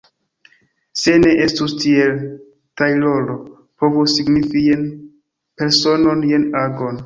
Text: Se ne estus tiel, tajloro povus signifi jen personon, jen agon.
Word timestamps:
Se 1.01 1.11
ne 1.23 1.33
estus 1.43 1.75
tiel, 1.83 2.17
tajloro 2.83 3.37
povus 3.83 4.17
signifi 4.21 4.67
jen 4.71 4.91
personon, 5.63 6.29
jen 6.35 6.53
agon. 6.69 6.97